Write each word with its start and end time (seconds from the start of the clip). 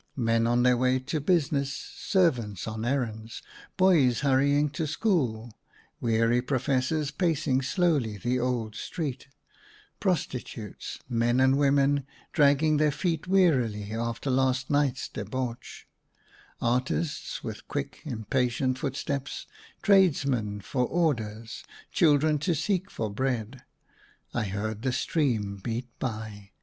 Men 0.17 0.47
on 0.47 0.63
their 0.63 0.77
way 0.77 0.97
to 0.97 1.19
business; 1.19 1.71
servants 1.71 2.67
on 2.67 2.85
errands; 2.85 3.43
boys 3.77 4.21
hurrying 4.21 4.71
to 4.71 4.87
school; 4.87 5.53
weary 5.99 6.41
professors 6.41 7.11
pacing 7.11 7.61
slowly 7.61 8.17
the 8.17 8.39
old 8.39 8.73
street; 8.73 9.27
prostitutes, 9.99 10.97
men 11.07 11.39
and 11.39 11.55
women, 11.55 12.07
dragging 12.33 12.77
their 12.77 12.89
feet 12.89 13.27
wearily 13.27 13.93
after 13.93 14.31
last 14.31 14.71
night's 14.71 15.07
debauch; 15.07 15.85
artists 16.59 17.43
with 17.43 17.67
quick, 17.67 18.01
impatient 18.03 18.79
footsteps; 18.79 19.45
tradesmen 19.83 20.61
for 20.61 20.83
orders; 20.87 21.63
children 21.91 22.39
to 22.39 22.55
seek 22.55 22.89
for 22.89 23.11
bread. 23.13 23.61
I 24.33 24.45
heard 24.45 24.81
the 24.81 24.93
stream 24.93 25.57
beat 25.57 25.89
by. 25.99 26.49